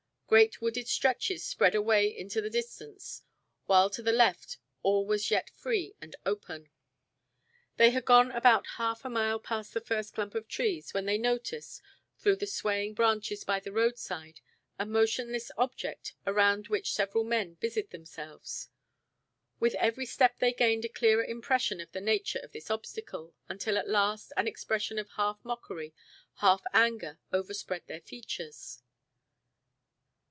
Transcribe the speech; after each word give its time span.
Great 0.31 0.61
wooded 0.61 0.87
stretches 0.87 1.43
spread 1.43 1.75
away 1.75 2.07
into 2.07 2.39
the 2.39 2.49
distance, 2.49 3.23
while 3.65 3.89
to 3.89 4.01
the 4.01 4.13
left 4.13 4.59
all 4.81 5.05
was 5.05 5.29
yet 5.29 5.49
free 5.49 5.93
and 5.99 6.15
open. 6.25 6.69
They 7.75 7.89
had 7.89 8.05
gone 8.05 8.31
about 8.31 8.65
half 8.77 9.03
a 9.03 9.09
mile 9.09 9.41
past 9.41 9.73
the 9.73 9.81
first 9.81 10.13
clump 10.13 10.33
of 10.33 10.47
trees 10.47 10.93
when 10.93 11.03
they 11.05 11.17
noticed, 11.17 11.81
through 12.17 12.37
the 12.37 12.47
swaying 12.47 12.93
branches 12.93 13.43
by 13.43 13.59
the 13.59 13.73
roadside, 13.73 14.39
a 14.79 14.85
motionless 14.85 15.51
object 15.57 16.13
around 16.25 16.69
which 16.69 16.93
several 16.93 17.25
men 17.25 17.55
busied 17.55 17.89
themselves. 17.89 18.69
With 19.59 19.75
every 19.75 20.05
step 20.05 20.39
they 20.39 20.53
gained 20.53 20.85
a 20.85 20.87
clearer 20.87 21.25
impression 21.25 21.81
of 21.81 21.91
the 21.91 21.99
nature 21.99 22.39
of 22.39 22.53
this 22.53 22.71
obstacle 22.71 23.33
until, 23.49 23.77
at 23.77 23.89
last, 23.89 24.31
an 24.37 24.47
expression 24.47 24.97
of 24.97 25.09
half 25.17 25.43
mockery, 25.43 25.93
half 26.35 26.63
anger 26.73 27.19
overspread 27.33 27.85
their 27.87 27.99
features. 27.99 28.81